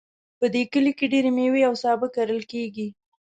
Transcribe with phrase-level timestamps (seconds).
[0.39, 2.87] په دې کلي کې ډیری میوې او سابه کرل کیږي